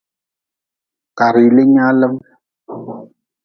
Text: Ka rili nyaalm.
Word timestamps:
Ka 1.17 1.27
rili 1.33 1.63
nyaalm. 1.73 2.13